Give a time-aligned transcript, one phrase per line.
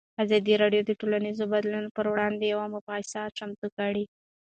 [0.23, 4.03] ازادي راډیو د ټولنیز بدلون پر وړاندې یوه مباحثه چمتو کړې.